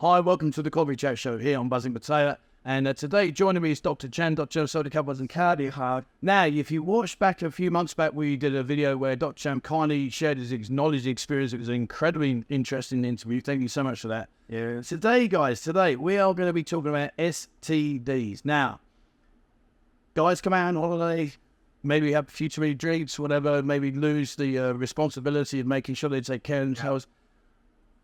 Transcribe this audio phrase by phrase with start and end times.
[0.00, 2.36] Hi, welcome to the Coffee Chat Show here on Buzzin Pattaya.
[2.64, 4.06] And uh, today joining me is Dr.
[4.06, 4.68] Cham, Dr.
[4.68, 6.04] Soda Covers and Cardi Hard.
[6.22, 9.34] Now, if you watched back a few months back, we did a video where Dr.
[9.34, 11.52] Cham kindly shared his knowledge experience.
[11.52, 13.40] It was an incredibly interesting interview.
[13.40, 14.28] Thank you so much for that.
[14.46, 14.82] Yeah.
[14.82, 18.44] Today, guys, today we are going to be talking about STDs.
[18.44, 18.78] Now,
[20.14, 21.32] guys come out on holiday,
[21.82, 25.96] maybe have a few too many drinks, whatever, maybe lose the uh, responsibility of making
[25.96, 27.08] sure they take care of themselves.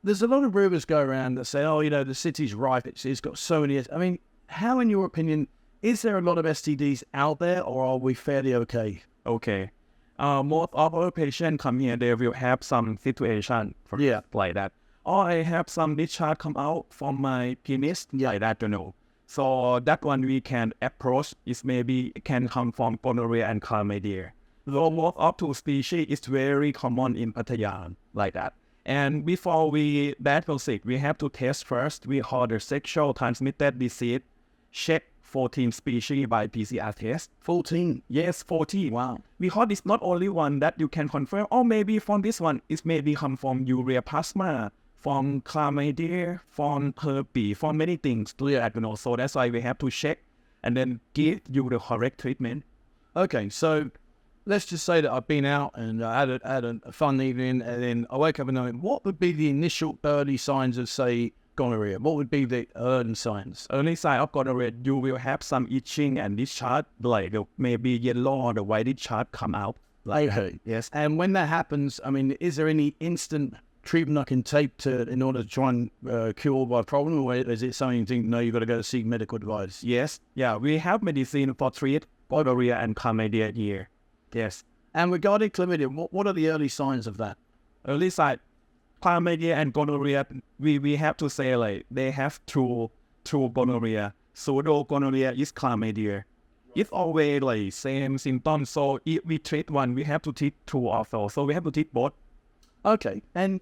[0.04, 2.86] There's a lot of rumors go around that say, oh, you know, the city's ripe.
[2.86, 3.82] It's, it's got so many.
[3.90, 4.18] I mean,
[4.48, 5.48] how, in your opinion,
[5.80, 9.02] is there a lot of STDs out there or are we fairly okay?
[9.24, 9.70] Okay.
[10.18, 14.20] Uh, most of our patients come here, they will have some situation for Yeah.
[14.34, 14.72] like that.
[15.06, 18.28] Or I have some discharge come out from my penis, yeah.
[18.32, 18.94] like that, you know.
[19.26, 24.32] So that one we can approach is maybe can come from gonorrhea and chlamydia.
[24.66, 28.52] The most of two species is very common in Pattaya, like that.
[28.86, 32.06] And before we diagnose, it, we have to test first.
[32.06, 34.20] We call the sexual transmitted disease.
[34.70, 37.30] Check 14 species by PCR test.
[37.40, 38.02] 14.
[38.08, 38.92] Yes, 14.
[38.92, 39.18] Wow.
[39.40, 42.84] Because it's not only one that you can confirm, or maybe from this one, it
[42.84, 48.96] maybe come from ureaplasma, from chlamydia, from herpes, from many things, to you.
[48.96, 50.18] So that's why we have to check
[50.62, 52.64] and then give you the correct treatment.
[53.16, 53.90] Okay, so
[54.46, 57.62] let's just say that I've been out and I had a, had a fun evening,
[57.62, 60.88] and then I wake up and knowing what would be the initial early signs of,
[60.88, 61.98] say, gonorrhea?
[61.98, 63.66] What would be the early signs?
[63.70, 68.54] Early sign of gonorrhea, you will have some itching and discharge, like maybe yellow or
[68.54, 69.76] the white discharge come out.
[70.04, 70.60] Like Okay.
[70.64, 70.90] Yes.
[70.92, 75.02] And when that happens, I mean, is there any instant treatment I can take to
[75.02, 78.26] in order to try and uh, cure my problem, or is it something you think
[78.26, 79.82] no, you've got to go seek medical advice?
[79.82, 80.20] Yes.
[80.34, 83.88] Yeah, we have medicine for treat gonorrhea and chlamydia here.
[84.34, 84.64] Yes.
[84.92, 87.38] And regarding chlamydia, what, what are the early signs of that?
[87.86, 88.40] early side,
[89.02, 90.26] chlamydia and gonorrhea,
[90.58, 92.90] we, we have to say like they have true
[93.24, 94.14] true gonorrhea.
[94.34, 96.24] Pseudo gonorrhea is chlamydia.
[96.74, 98.70] It's always like same symptoms.
[98.70, 101.28] So if we treat one, we have to treat two also.
[101.28, 102.12] So we have to treat both.
[102.84, 103.22] Okay.
[103.34, 103.60] And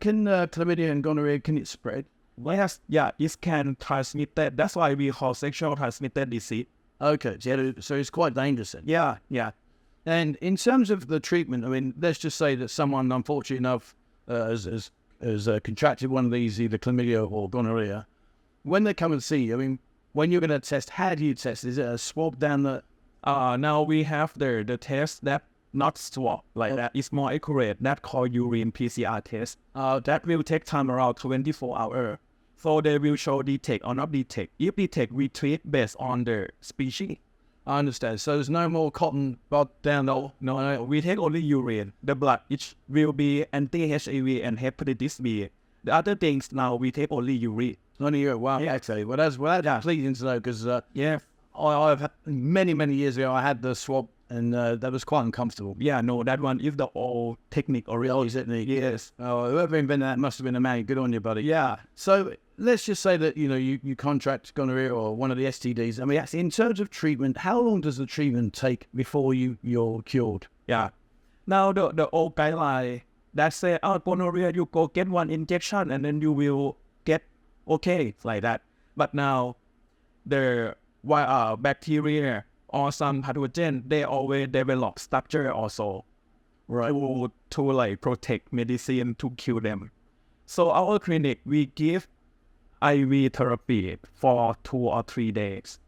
[0.00, 2.04] can uh, chlamydia and gonorrhea can it spread?
[2.44, 4.56] Yes, yeah, it can transmit that.
[4.56, 6.66] That's why we call sexual transmitted disease.
[7.00, 7.36] Okay.
[7.40, 8.82] So, so it's quite dangerous then.
[8.84, 9.52] Yeah, yeah.
[10.08, 13.94] And in terms of the treatment, I mean, let's just say that someone, unfortunate enough,
[14.26, 18.06] uh, has, has, has uh, contracted one of these, either chlamydia or gonorrhea.
[18.62, 19.78] When they come and see you, I mean,
[20.14, 21.62] when you're going to test, how do you test?
[21.64, 22.82] Is it a swab down the?
[23.22, 25.42] Uh, now we have the the test that
[25.74, 26.76] not swab like Oh.
[26.76, 26.92] that.
[26.94, 27.76] It's more accurate.
[27.78, 29.58] That called urine PCR test.
[29.74, 32.18] Uh, that will take time around 24 hours.
[32.56, 34.54] So they will show detect or not detect.
[34.58, 37.18] If detect, we treat based on the species.
[37.68, 38.20] I understand.
[38.20, 40.14] So there's no more cotton bud down the.
[40.14, 41.92] No, no, we take only urine.
[42.02, 45.50] The blood it will be anti-HIV and hepatitis B.
[45.84, 47.76] The other things now we take only urine.
[48.00, 48.38] Only you.
[48.38, 48.58] Wow.
[48.60, 48.74] Yeah.
[48.74, 49.04] Okay.
[49.04, 51.18] Well, that's well, that's pleasing to know because uh, Yeah,
[51.54, 55.04] I, I've had, many many years ago I had the swab and uh, that was
[55.04, 55.76] quite uncomfortable.
[55.78, 58.48] yeah, no, that one is the old technique or is it?
[58.48, 59.12] Yes.
[59.18, 60.84] Oh, whoever invented that must have been a man.
[60.84, 61.42] Good on you, buddy.
[61.42, 61.76] Yeah.
[61.94, 65.44] So let's just say that you know you, you contract gonorrhea or one of the
[65.44, 66.00] STDs.
[66.00, 70.02] I mean, in terms of treatment, how long does the treatment take before you you're
[70.02, 70.46] cured?
[70.66, 70.90] Yeah.
[71.46, 73.02] Now the the old guideline
[73.34, 77.22] that say, oh gonorrhea, you go get one injection and then you will get
[77.68, 78.62] okay like that.
[78.96, 79.56] But now
[80.26, 86.04] the why uh, bacteria or some pathogen they always develop structure also
[86.70, 86.90] Right.
[86.90, 89.90] to to like protect medicine to kill them.
[90.44, 92.06] So our clinic we give
[92.82, 95.78] IV therapy for two or three days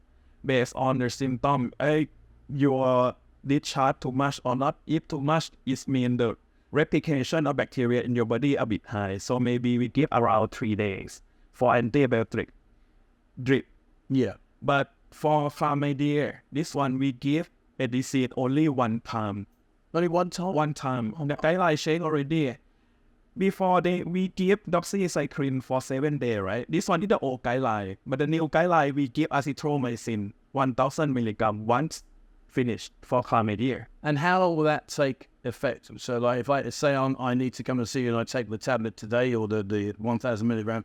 [0.44, 1.72] based on the symptom.
[1.78, 2.00] Uh,
[2.48, 3.14] your
[3.46, 4.78] discharge too much or not.
[4.86, 6.36] If too much, it means the
[6.72, 9.18] replication of bacteria in your body a bit high.
[9.18, 12.48] So maybe we give around three days for antibiotic
[13.42, 13.66] drip.
[14.08, 14.34] Yeah.
[14.62, 19.46] But for chlamydia, this one we give medicine only one time.
[19.92, 20.54] Only one time.
[20.54, 21.14] One time.
[21.18, 22.56] The guideline check already.
[23.40, 26.66] Before they we give doxycycline for seven days, right?
[26.68, 27.96] This one is the old guideline.
[28.06, 32.02] But the new guideline we give azithromycin one thousand milligram once
[32.48, 33.86] finished for chlamydia.
[34.02, 35.90] And how long will that take effect?
[35.96, 38.24] So, like, if I say I'm, I need to come and see you and I
[38.24, 40.84] take the tablet today or the, the 1,000 milligram,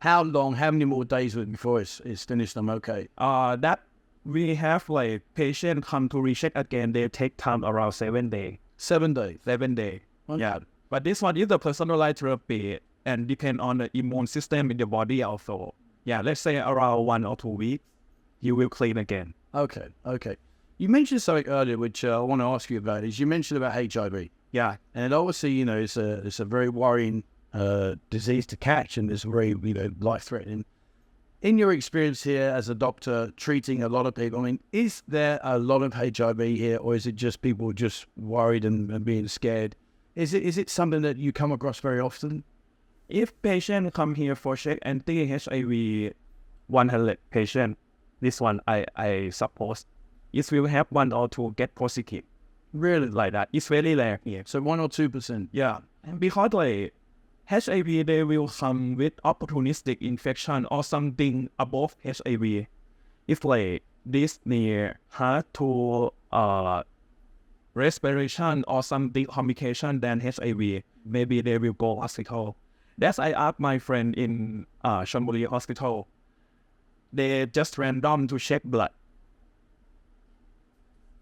[0.00, 2.56] how long, how many more days before it's, it's finished?
[2.56, 3.06] I'm okay.
[3.16, 3.78] Uh that
[4.24, 8.58] we have like patient come to recheck again, they take time around seven days.
[8.76, 9.38] Seven days.
[9.44, 10.00] Seven days.
[10.28, 10.40] Okay.
[10.40, 10.58] Yeah.
[10.92, 14.84] But this one is a personalized therapy and depend on the immune system in the
[14.84, 15.74] body also.
[16.04, 17.82] Yeah, let's say around one or two weeks,
[18.40, 19.32] you will clean again.
[19.54, 19.86] Okay.
[20.04, 20.36] Okay.
[20.76, 23.04] You mentioned something earlier, which uh, I want to ask you about.
[23.04, 24.76] Is you mentioned about HIV, Yeah.
[24.94, 27.24] and obviously, you know, it's a it's a very worrying
[27.54, 30.66] uh, disease to catch and it's very, you know, life threatening.
[31.40, 35.02] In your experience here as a doctor treating a lot of people, I mean, is
[35.08, 39.06] there a lot of HIV here, or is it just people just worried and, and
[39.06, 39.74] being scared?
[40.14, 42.44] Is it is it something that you come across very often?
[43.08, 46.14] If patient come here for check anti-HIV
[46.66, 47.78] 100 patient,
[48.20, 49.86] this one I, I suppose
[50.32, 52.24] it will have one or two get positive.
[52.72, 53.08] Really?
[53.08, 53.48] Like that.
[53.52, 54.42] It's very rare here.
[54.46, 55.50] So one or two percent.
[55.52, 55.78] Yeah.
[56.04, 56.94] And because like
[57.46, 62.66] HIV they will come with opportunistic infection or something above HIV.
[63.28, 66.82] If like this near hard to uh
[67.74, 72.56] respiration or something complication than HIV, maybe they will go hospital.
[72.98, 76.08] That's I asked my friend in uh Chonburi hospital.
[77.12, 78.90] They just random to check blood.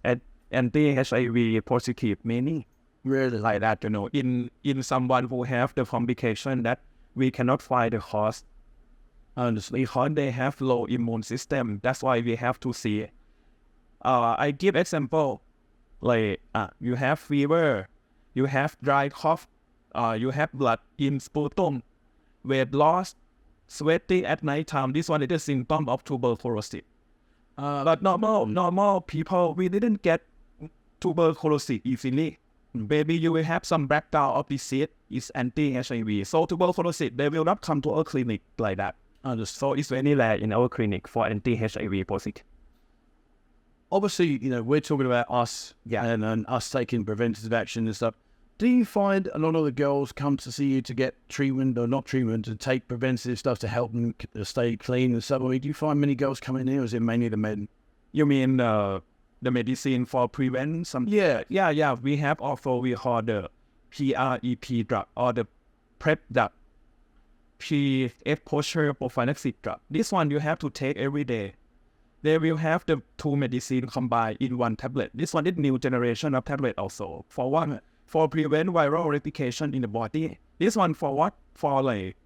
[0.05, 0.21] And
[0.51, 2.67] anti-HIV positive many
[3.05, 3.39] Really?
[3.39, 6.81] like that, you know, in in someone who have the complication that
[7.15, 8.45] we cannot find the cause
[9.37, 9.83] understand.
[9.83, 11.81] because they have low immune system.
[11.83, 13.05] That's why we have to see.
[14.05, 15.43] Uh, I give example,
[16.01, 17.89] like uh, you have fever,
[18.35, 19.49] you have dry cough,
[19.95, 21.83] uh, you have blood in sputum,
[22.45, 23.15] weight loss,
[23.67, 24.93] sweaty at night time.
[24.93, 26.83] This one is a symptom of tuberculosis.
[27.59, 30.23] Uh, But normal, normal people, we didn't get
[31.01, 32.39] tuberculosis easily.
[32.73, 36.27] Maybe you will have some background of disease is anti-HIV.
[36.27, 38.95] So tuberculosis, they will not come to our clinic like that.
[39.25, 39.59] understood.
[39.59, 42.45] So it's very rare in our clinic for anti-HIV positive.
[43.93, 46.05] Obviously, you know, we're talking about us Yeah.
[46.05, 48.15] and, and us taking preventative action and stuff.
[48.59, 51.79] Do you find a lot of the girls come to see you to get treatment
[51.79, 55.41] or not treatment to take preventative stuff to help them stay clean and stuff?
[55.43, 57.69] I mean, do you find many girls coming here, or is it mainly the men?
[58.13, 59.01] You mean uh,
[59.41, 61.09] the medicine for prevent some?
[61.09, 61.95] Yeah, Yeah, yeah.
[61.95, 63.49] We have also we call the
[63.91, 65.47] PrEP drug or the
[65.99, 66.51] PrEP drug,
[67.59, 69.81] pre-exposure prophylaxis drug.
[69.91, 71.55] This one you have to take every day.
[72.23, 75.11] They will have the two medicine combined in one tablet.
[75.15, 77.25] This one is new generation of tablet also.
[77.29, 77.83] For what?
[78.05, 80.39] For prevent viral replication in the body.
[80.59, 81.35] This one for what?
[81.55, 82.17] For like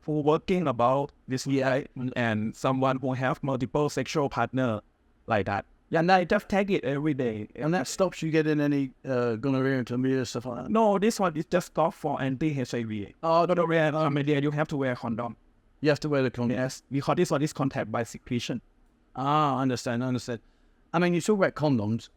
[0.00, 1.82] for working about this Yeah.
[2.16, 4.80] and someone who have multiple sexual partner
[5.26, 5.64] like that.
[5.90, 7.48] Yeah, And I just take it every day.
[7.54, 10.70] and that stops you getting any uh, gonorrhea and chlamydia stuff like that.
[10.70, 13.12] No, this one is just stop for anti-HIV.
[13.22, 15.36] Oh, Gonorrhea, chlamydia, you have to wear condom.
[15.82, 16.56] you have to wear the condom.
[16.56, 18.62] Yes, because this one is contact by secretion.
[19.14, 20.02] Ah, I understand.
[20.02, 20.40] I understand.
[20.92, 22.08] I mean, you talk about condoms.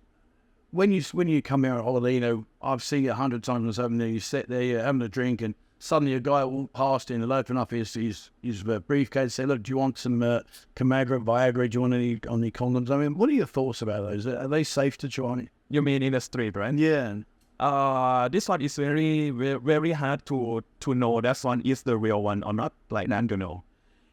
[0.71, 3.43] When you when you come here on holiday, you know, I've seen it a hundred
[3.43, 4.13] times or something.
[4.13, 7.21] You sit there, you're having a drink, and suddenly a guy will walk past and
[7.21, 10.41] he'll open up his his, his briefcase and say, "Look, do you want some uh,
[10.75, 11.69] Kamagra, Viagra?
[11.69, 14.27] Do you want any on the condoms?" I mean, what are your thoughts about those?
[14.27, 15.47] Are they safe to try?
[15.69, 16.73] You mean in the street, right?
[16.73, 17.19] Yeah.
[17.57, 21.97] Uh, this one is very, very, very hard to to know that one is the
[21.97, 22.73] real one or not.
[22.89, 23.63] Like that, you know.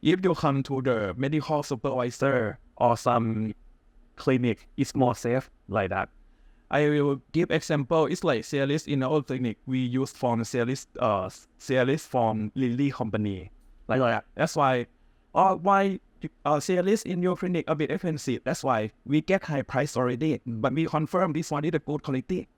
[0.02, 3.54] If you come to the medical supervisor or some
[4.16, 6.08] clinic, it's more safe like that.
[6.72, 8.06] I will give example.
[8.06, 9.58] It's like Cialis in our clinic.
[9.66, 13.52] We use from Cialis, uh, Cialis from Lilly company.
[13.86, 14.24] Like that.
[14.34, 14.86] That's why,
[15.34, 16.00] uh, why
[16.44, 18.40] uh, Cialis in your clinic a bit expensive.
[18.42, 20.40] That's why we get high price already.
[20.46, 22.48] But we confirm this one is a good quality.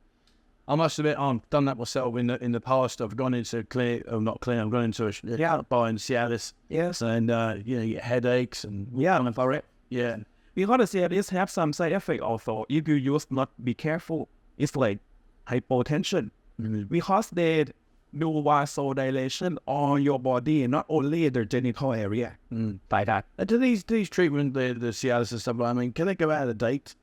[0.66, 3.00] I must admit, I've done that myself in the in the past.
[3.02, 4.60] I've gone into clear, or not clear.
[4.62, 5.60] I've gone into a Yeah.
[5.68, 7.02] buying Cialis, Yes.
[7.02, 10.16] and uh, you know, you get headaches and Yeah, kind of- yeah.
[10.54, 12.64] Because Cialis have some side effect also.
[12.68, 15.00] If you use not be careful, it's like
[15.48, 16.30] hypotension.
[16.60, 16.88] Mhm.
[16.88, 17.64] Because they
[18.16, 22.38] do vasodilation on your body, not only the genital area.
[22.52, 22.78] Mm.
[22.90, 23.26] Like that.
[23.38, 25.60] Uh, do these these treatment the the Cialis and stuff?
[25.60, 26.94] I mean, can they go out of date?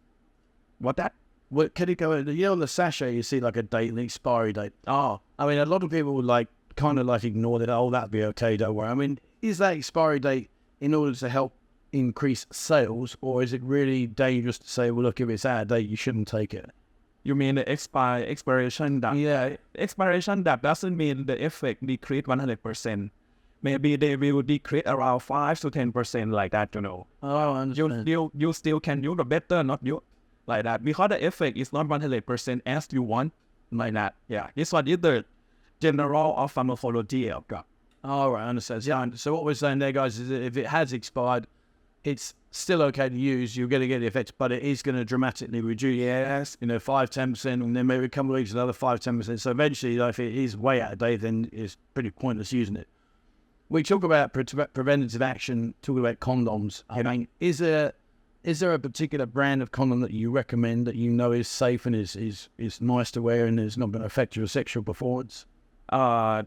[0.79, 1.13] What that?
[1.51, 2.15] What can it go?
[2.15, 4.71] You know, on the sachet, you see like a date, an expiry date.
[4.87, 7.69] Oh, I mean, a lot of people would like kind of like ignore that.
[7.69, 8.55] Oh, that'd be okay.
[8.55, 8.87] Don't worry.
[8.87, 11.53] I mean, is that expiry date in order to help
[11.91, 15.67] increase sales, or is it really dangerous to say, well, look, if it's out of
[15.67, 16.69] date, you shouldn't take it?
[17.23, 19.17] You mean the expire expiration date?
[19.17, 19.57] Yeah.
[19.77, 23.09] Expiration date doesn't mean the effect decrease 100%.
[23.61, 27.07] Maybe they will decrease around 5 to 10% like that, you know.
[27.21, 28.01] Oh, I you understand.
[28.03, 30.01] still you still can use the better, not you
[30.47, 30.83] like that.
[30.83, 33.33] Because the effect is not one hundred percent as you want,
[33.71, 34.15] like that.
[34.27, 34.49] Yeah.
[34.55, 35.25] This one is the
[35.79, 37.65] general of pharmacology of drug.
[38.03, 38.83] All right, I understand.
[38.85, 41.45] Yeah, so what we're saying there, guys, is that if it has expired,
[42.03, 43.55] it's still okay to use.
[43.55, 45.97] You're going to get the effect, but it is going to dramatically reduce.
[45.97, 46.57] Yes.
[46.59, 49.17] You know, five, ten percent, and then maybe a couple of weeks another five, ten
[49.17, 49.39] percent.
[49.39, 52.75] So eventually, like, if it is way out of date, then it's pretty pointless using
[52.75, 52.87] it.
[53.69, 56.83] We talk about pre- preventative action, talk about condoms.
[56.89, 57.93] I mean, is there
[58.43, 61.85] is there a particular brand of condom that you recommend that you know is safe
[61.85, 64.83] and is is is nice to wear and is not going to affect your sexual
[64.83, 65.45] performance?
[65.89, 66.43] Uh,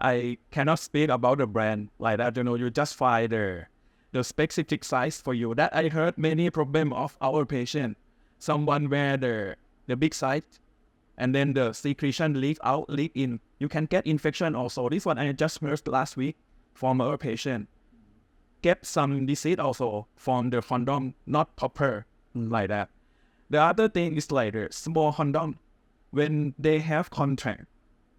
[0.00, 2.36] I cannot speak about the brand like that.
[2.36, 3.66] You know, you just find the
[4.12, 5.54] the specific size for you.
[5.54, 7.98] That I heard many problem of our patient.
[8.38, 10.60] Someone wear the the big size,
[11.18, 13.40] and then the secretion leak out, leak in.
[13.58, 14.88] You can get infection also.
[14.88, 16.36] This one I just heard last week
[16.72, 17.68] from our patient.
[18.64, 22.88] Get some disease also from the condom not proper like that.
[23.50, 25.58] The other thing is like the small condom
[26.12, 27.66] when they have contract,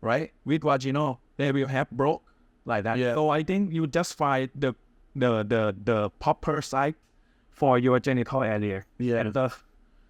[0.01, 2.21] right, with vaginal, they will have broke
[2.65, 2.99] like that.
[2.99, 3.15] Yeah.
[3.15, 4.75] So I think you just find the
[5.15, 6.93] the the the proper size
[7.49, 8.83] for your genital area.
[8.99, 9.21] Yeah.
[9.21, 9.49] And the,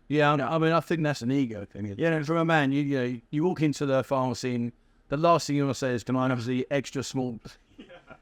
[0.10, 1.96] Yeah, I- I mean, I think that's an ego thing.
[1.98, 4.72] Yeah, from a man, you you, know, you walk into the pharmacy and
[5.08, 7.39] the last thing you want to say is, "Can I have the extra small?"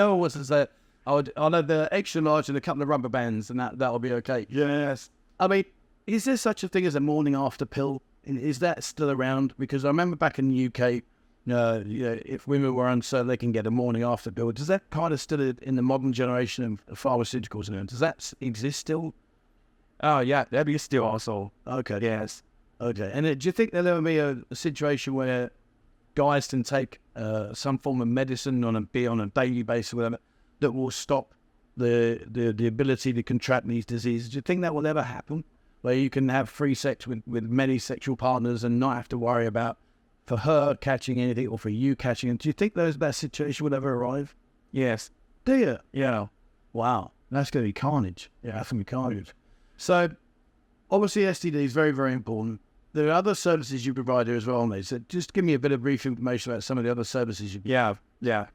[0.00, 0.66] no one wants to say.
[1.06, 3.78] I would, I'll have the extra large and a couple of rubber bands, and that
[3.78, 4.46] that'll be okay.
[4.48, 5.10] yes.
[5.38, 5.64] I mean,
[6.06, 8.02] is there such a thing as a morning after pill?
[8.24, 9.54] Is that still around?
[9.58, 11.02] Because I remember back in the UK,
[11.50, 14.50] uh, you know, if women were uncertain, they can get a morning after pill.
[14.52, 17.68] Does that kind of still in the modern generation of pharmaceuticals?
[17.68, 19.14] now, Does that exist still?
[20.02, 21.98] Oh yeah, that is still also Okay.
[22.00, 22.42] yes.
[22.80, 23.10] Okay.
[23.12, 25.50] And uh, do you think there'll ever be a, a situation where
[26.14, 29.94] guys can take uh, some form of medicine on a be on a daily basis,
[29.94, 30.18] whatever,
[30.64, 31.34] that will stop
[31.76, 34.30] the, the the ability to contract these diseases?
[34.30, 35.44] Do you think that will ever happen?
[35.82, 39.18] Where you can have free sex with, with many sexual partners and not have to
[39.18, 39.76] worry about
[40.26, 42.38] for her catching anything or for you catching it.
[42.38, 44.34] Do you think those that situation will ever arrive?
[44.72, 45.10] Yes.
[45.44, 45.78] Do you?
[45.92, 46.28] Yeah.
[46.72, 48.30] Wow, that's going to be carnage.
[48.42, 49.34] Yeah, that's going to be carnage.
[49.76, 50.10] So,
[50.90, 52.60] obviously, STD is very, very important.
[52.92, 54.86] There are other services you provide here as well, mate.
[54.86, 57.54] So, just give me a bit of brief information about some of the other services
[57.54, 57.60] you.
[57.64, 58.46] Yeah, yeah.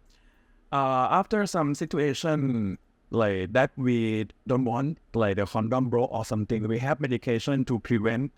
[0.71, 2.77] Uh, after some situation
[3.09, 7.79] like that we don't want, like the condom broke or something, we have medication to
[7.79, 8.31] prevent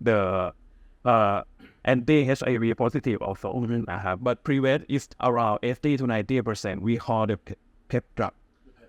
[0.00, 0.52] the
[1.04, 1.42] uh,
[1.84, 3.52] anti-HIV positive also.
[3.88, 6.82] Uh, but prevent is around 80 to 90 percent.
[6.82, 7.54] We call the pe-
[7.88, 8.32] PEP drug,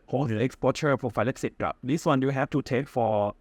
[0.08, 1.75] post exposure prophylaxis drug.
[1.84, 3.34] This one you have to take for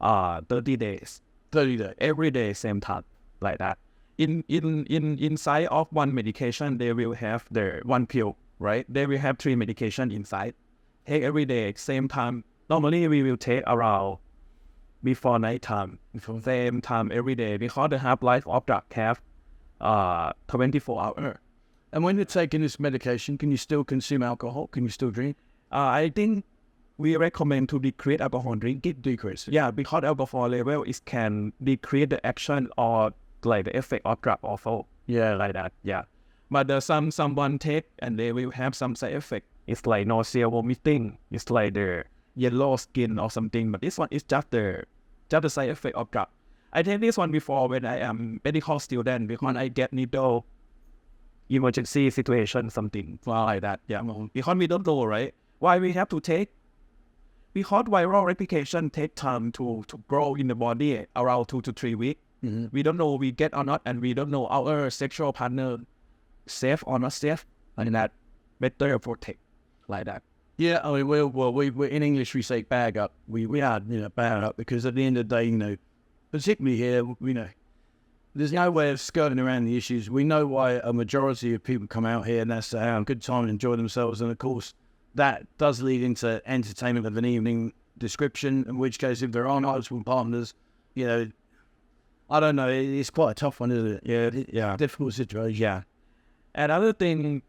[0.00, 1.22] uh 30 days
[1.52, 1.94] Thirty days.
[1.98, 3.04] every day same time
[3.40, 3.78] like that
[4.18, 9.06] in in in inside of one medication they will have the one pill right they
[9.06, 10.54] will have three medication inside
[11.06, 14.18] take every day same time normally we will take around
[15.02, 15.98] before night time
[16.42, 19.20] same time every day because the half life of drug have
[19.80, 21.40] uh 24 hour
[21.92, 24.66] And when you're taking this medication, can you still consume alcohol?
[24.66, 25.36] Can you still drink?
[25.72, 26.44] uh, i think
[26.98, 29.48] we recommend to decrease alcohol drinking Decrease.
[29.48, 33.12] Yeah, because alcohol level is can decrease the action or
[33.44, 34.86] like the effect of drug also.
[35.06, 35.72] Yeah, like that.
[35.82, 36.02] Yeah,
[36.50, 39.46] but the some someone take and they will have some side effect.
[39.66, 41.18] It's like nausea, vomiting.
[41.30, 42.04] It's like the
[42.36, 43.72] yellow skin or something.
[43.72, 44.84] But this one is just the
[45.28, 46.28] just the side effect of drug.
[46.72, 50.46] I take this one before when I am medical student because I get needle
[51.48, 53.80] emergency situation something like that.
[53.86, 54.02] Yeah,
[54.34, 56.50] because we don't know right why we have to take
[57.54, 61.94] because viral replication take time to, to grow in the body around two to three
[61.94, 62.20] weeks.
[62.44, 62.70] Mhm.
[62.72, 65.78] We don't know we get or not, and we don't know our sexual partner
[66.46, 68.12] safe or not safe, and that
[68.60, 69.38] better protect
[69.88, 70.22] like that.
[70.58, 73.12] Yeah, I mean, we'll, well, we, we in English we say bag up.
[73.28, 75.58] We we are you know bag up because at the end of the day, you
[75.58, 75.76] know,
[76.32, 77.48] particularly here, you know,
[78.34, 80.08] there's no way of skirting around the issues.
[80.08, 83.04] We know why a majority of people come out here, and that's to have a
[83.04, 84.22] good time and enjoy themselves.
[84.22, 84.72] And of course,
[85.14, 88.64] that does lead into entertainment of an evening description.
[88.68, 90.54] In which case, if there are multiple partners,
[90.94, 91.30] you know,
[92.30, 92.68] I don't know.
[92.68, 94.00] It's quite a tough one, isn't it?
[94.04, 94.76] Yeah, yeah.
[94.76, 95.60] difficult situation.
[95.60, 95.82] Yeah.
[96.56, 97.42] Another thing,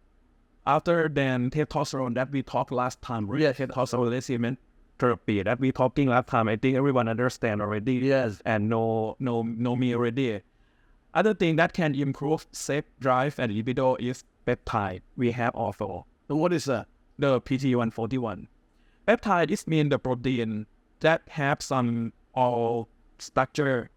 [0.66, 3.42] other than testosterone that we talked last time, right?
[3.42, 3.54] Yeah.
[3.54, 4.60] testosterone replacement
[5.00, 6.48] therapy that we talking last time.
[6.50, 7.94] I think everyone understand already.
[7.94, 8.42] Yes.
[8.46, 10.42] and know know know me already.
[11.14, 15.02] Other thing that can improve sex drive and libido is peptide.
[15.16, 16.88] We have also what is that?
[17.18, 18.48] the PT141.
[19.08, 20.68] Peptide is mean the protein
[21.00, 23.90] that have some all structure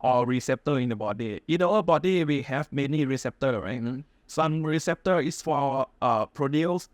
[0.00, 1.40] or receptor in the body.
[1.48, 3.80] In our body, we have many receptor, right?
[3.82, 4.00] Mm-hmm.
[4.26, 6.88] Some receptor is for uh, produce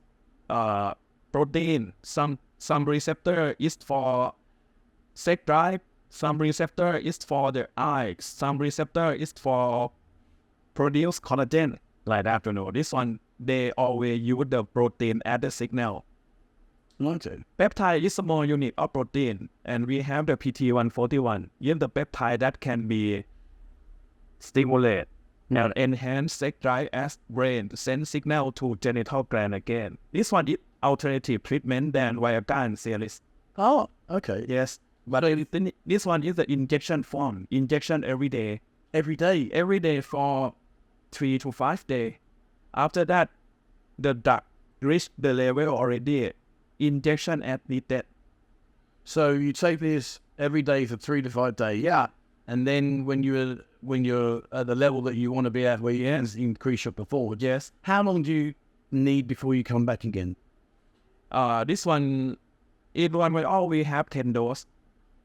[0.50, 0.94] uh,
[1.32, 1.92] protein.
[2.02, 4.34] Some some receptor is for
[5.14, 5.80] sex drive.
[6.10, 8.16] Some receptor is for the eyes.
[8.20, 9.90] Some receptor is for
[10.74, 11.78] produce collagen.
[12.04, 12.70] Like that, you know.
[12.70, 16.04] This one they always use the protein as the signal.
[17.00, 17.38] Okay.
[17.58, 21.48] Peptide is a small unit of protein, and we have the PT141.
[21.60, 23.24] Give the peptide that can be
[24.38, 25.08] stimulate
[25.56, 29.98] and enhance sex drive as brain send signal to genital gland again.
[30.12, 33.20] This one is alternative treatment than Viagra and Cialis.
[33.56, 34.44] Oh, okay.
[34.48, 35.22] Yes, but
[35.86, 37.46] this one is the injection form.
[37.50, 38.60] Injection every day,
[38.94, 39.48] Every day.
[39.52, 40.54] every day for
[41.10, 42.14] three to five days.
[42.74, 43.30] After that,
[43.98, 44.42] the drug
[44.80, 46.32] reach the level already,
[46.78, 48.04] injection at needed.
[49.04, 51.82] So you take this every day for three to five days.
[51.82, 52.08] Yeah,
[52.46, 55.80] And then when you're when you're at the level that you want to be at,
[55.80, 57.72] where you can increase your performance, yes.
[57.82, 58.54] how long do you
[58.90, 60.36] need before you come back again?
[61.30, 62.36] Uh, this one,
[62.94, 64.66] in one way, oh, we have 10 dose.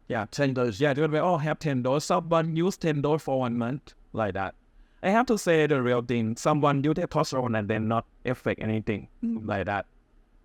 [0.07, 0.79] Yeah, Ten doses.
[0.79, 2.05] Yeah, they all have 10 dose.
[2.05, 4.55] Someone use 10 dose for one month, like that.
[5.03, 6.35] I have to say the real thing.
[6.37, 9.85] Someone use testosterone and then not affect anything, like that.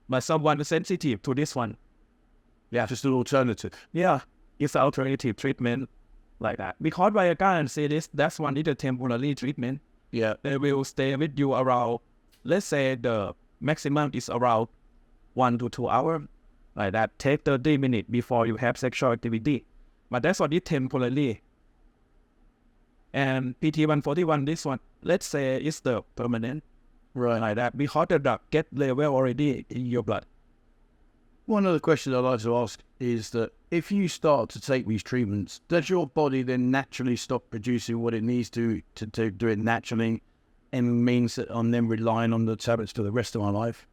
[0.09, 1.76] But someone is sensitive to this one.
[2.71, 3.73] Yeah, just an alternative.
[3.92, 4.21] Yeah,
[4.59, 5.88] it's an alternative treatment,
[6.42, 6.76] like that.
[6.82, 9.80] Because Viagra and this, that's one is a temporary treatment.
[10.11, 10.34] Yeah.
[10.42, 12.00] They will stay with you around,
[12.44, 14.68] let's say the maximum is around
[15.34, 16.22] one to two hours,
[16.75, 17.18] like that.
[17.18, 19.64] Take 30 minutes before you have sexual activity.
[20.11, 21.40] But that's what it temporarily.
[23.14, 26.62] And PT141, this one, let's say it's the permanent,
[27.14, 27.40] Right.
[27.40, 30.25] like that, because the drug get level already in your blood.
[31.46, 35.02] One other question I'd like to ask is that if you start to take these
[35.02, 39.49] treatments, does your body then naturally stop producing what it needs to to, to do
[39.49, 40.22] it naturally,
[40.70, 43.88] and means that I'm then relying on the tablets for the rest of my life,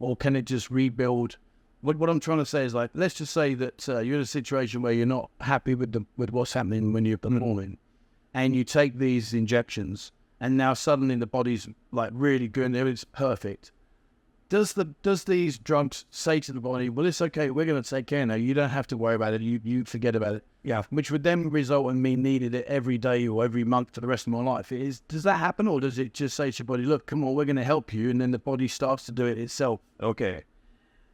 [0.00, 1.38] or can it just rebuild?
[1.80, 4.22] What what I'm trying to say is like, let's just say that uh, you're in
[4.22, 7.78] a situation where you're not happy with the with what's happening when you're performing,
[8.34, 13.04] and you take these injections, and now suddenly the body's like really good and it's
[13.04, 13.72] perfect
[14.52, 17.88] does the does these drugs say to the body, well, it's okay, we're going to
[17.88, 18.34] take care now.
[18.34, 19.40] You don't have to worry about it.
[19.40, 20.44] You you forget about it.
[20.62, 20.82] Yeah.
[20.90, 24.06] Which would then result in me needing it every day or every month for the
[24.06, 24.70] rest of my life.
[24.70, 27.34] Is does that happen, or does it just say to your body, look, come on,
[27.34, 29.80] we're going to help you, and then the body starts to do it itself?
[30.02, 30.42] Okay.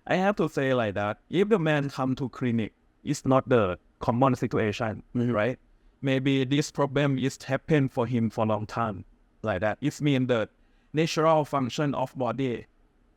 [0.09, 1.21] I have to say like that.
[1.31, 2.73] If the man come to clinic,
[3.05, 5.31] it's not the common situation, mm-hmm.
[5.31, 5.61] right?
[6.03, 9.05] Maybe this problem is happen for him for a long time,
[9.43, 9.79] like that.
[9.81, 10.49] It means the
[10.93, 12.67] natural function of body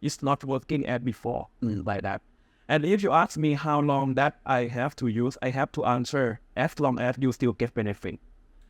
[0.01, 1.69] is not working as before, hmm.
[1.69, 2.21] mm, like that.
[2.67, 5.83] And if you ask me how long that I have to use, I have to
[5.85, 8.19] answer as long as you still get benefit.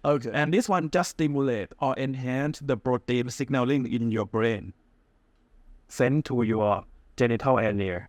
[0.04, 0.32] Okay.
[0.34, 4.74] And this one just stimulate or enhance the protein signaling in your brain,
[5.88, 8.08] sent to your genital area,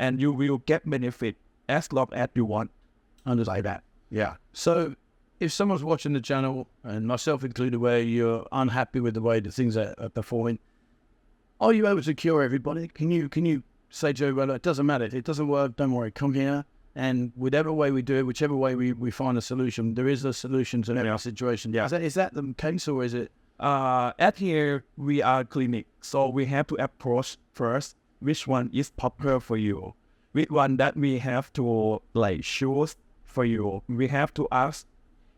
[0.00, 1.36] and you will get benefit
[1.68, 2.72] as long as you want.
[3.24, 3.84] Understand like that.
[4.10, 4.36] Yeah.
[4.52, 4.96] So
[5.38, 9.52] if someone's watching the channel, and myself included, where you're unhappy with the way the
[9.52, 10.58] things are, are performing,
[11.60, 12.88] are you able to cure everybody?
[12.88, 15.92] Can you can you say to everyone, it doesn't matter, if it doesn't work, don't
[15.92, 16.64] worry, come here.
[16.94, 20.24] And whatever way we do it, whichever way we, we find a solution, there is
[20.24, 21.16] a solution to every Yeah.
[21.16, 21.72] situation.
[21.72, 21.84] Yeah.
[21.84, 23.30] Is that, is that the case or is it?
[23.60, 28.90] Uh, at here we are clinic, so we have to approach first which one is
[28.90, 29.94] proper for you,
[30.32, 33.82] which one that we have to like choose for you.
[33.88, 34.86] We have to ask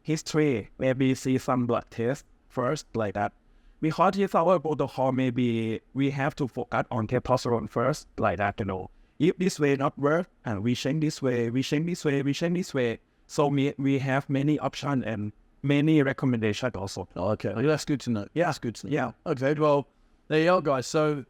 [0.02, 3.32] history, maybe see some blood test first, like that.
[3.80, 8.66] Because it's our protocol, maybe we have to focus on testosterone first, like that, you
[8.66, 8.90] know.
[9.18, 12.32] If this way not work, and we change this way, we change this way, we
[12.32, 13.00] change this way.
[13.26, 17.08] So we, we have many options and many recommendations also.
[17.16, 18.26] Oh, okay, that's good to know.
[18.34, 18.46] Yeah.
[18.46, 18.92] That's good to know.
[18.92, 19.12] Yeah.
[19.26, 19.88] Okay, well,
[20.28, 20.86] there you are, guys.
[20.86, 21.24] So,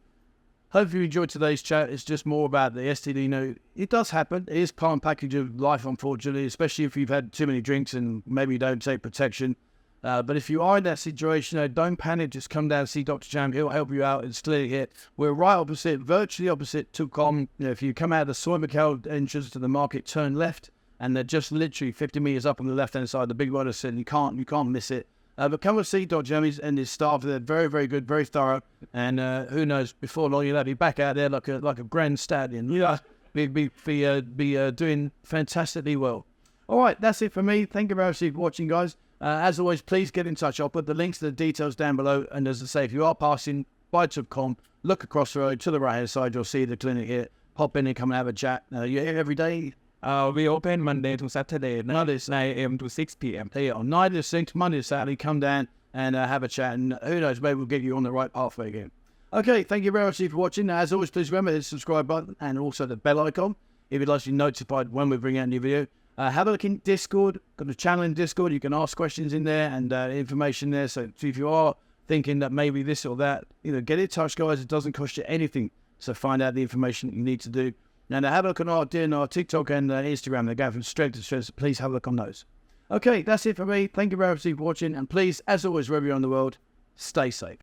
[0.69, 1.89] hopefully, you enjoyed today's chat.
[1.89, 3.23] It's just more about the STD.
[3.23, 4.45] You know, it does happen.
[4.47, 7.93] It is part and package of life, unfortunately, especially if you've had too many drinks
[7.93, 9.55] and maybe you don't take protection.
[10.03, 12.31] Uh, but if you are in that situation, you know, don't panic.
[12.31, 13.29] Just come down and see Dr.
[13.29, 13.51] Cham.
[13.51, 14.23] He'll help you out.
[14.23, 14.87] It's clearly here.
[15.15, 17.47] We're right opposite, virtually opposite TukCom.
[17.59, 20.35] You know, if you come out of the Soy Macau entrance to the market, turn
[20.35, 23.27] left, and they're just literally 50 meters up on the left hand side.
[23.27, 25.07] The big rider said you can't, you can't miss it.
[25.37, 26.33] Uh, but come and see Dr.
[26.33, 27.21] Jammies and his staff.
[27.21, 28.61] They're very, very good, very thorough.
[28.93, 31.83] And uh, who knows, before long, you'll be back out there like a like a
[31.83, 32.69] grand stallion.
[32.71, 32.99] Yeah,
[33.33, 36.25] be be be, uh, be uh, doing fantastically well.
[36.67, 37.65] All right, that's it for me.
[37.65, 38.97] Thank you very much for watching, guys.
[39.21, 40.59] Uh, as always, please get in touch.
[40.59, 42.25] I'll put the links to the details down below.
[42.31, 45.71] And as I say, if you are passing by TukCom, look across the road to
[45.71, 46.33] the right hand side.
[46.33, 47.27] You'll see the clinic here.
[47.53, 48.63] Pop in and come and have a chat.
[48.73, 49.73] Uh, you're here every day.
[50.01, 52.77] Uh, we open Monday to Saturday, 9, 9 a.m.
[52.79, 53.51] to 6 p.m.
[53.53, 55.15] Here on night of six, Monday to Saturday.
[55.15, 56.73] Come down and uh, have a chat.
[56.73, 58.89] And who knows, maybe we'll get you on the right pathway again.
[59.33, 60.71] Okay, thank you very much for watching.
[60.71, 63.55] As always, please remember the subscribe button and also the bell icon
[63.91, 65.85] if you'd like to be notified when we bring out a new video.
[66.17, 67.39] Uh, have a look in Discord.
[67.57, 68.51] Got a channel in Discord.
[68.51, 70.87] You can ask questions in there and uh, information there.
[70.87, 71.75] So if you are
[72.07, 74.59] thinking that maybe this or that, you know, get in touch, guys.
[74.59, 75.71] It doesn't cost you anything.
[75.99, 77.71] So find out the information you need to do.
[78.09, 80.45] And uh, have a look on our, our TikTok and uh, Instagram.
[80.45, 81.45] They're going from strength to strength.
[81.45, 82.43] So please have a look on those.
[82.89, 83.87] Okay, that's it for me.
[83.87, 84.93] Thank you very much for watching.
[84.95, 86.57] And please, as always, wherever you're in the world,
[86.97, 87.59] stay safe.